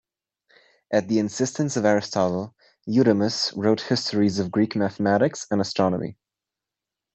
At 0.91 1.07
the 1.09 1.19
insistence 1.19 1.77
of 1.77 1.85
Aristotle, 1.85 2.55
Eudemus 2.87 3.53
wrote 3.55 3.81
histories 3.81 4.39
of 4.39 4.49
Greek 4.49 4.75
mathematics 4.75 5.45
and 5.51 5.61
astronomy. 5.61 6.17